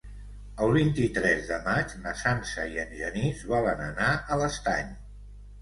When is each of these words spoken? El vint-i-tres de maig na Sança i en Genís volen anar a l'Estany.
El 0.67 0.71
vint-i-tres 0.77 1.43
de 1.51 1.59
maig 1.67 1.93
na 2.05 2.13
Sança 2.23 2.65
i 2.77 2.81
en 2.85 2.97
Genís 3.03 3.45
volen 3.53 3.85
anar 3.91 4.09
a 4.37 4.43
l'Estany. 4.45 4.91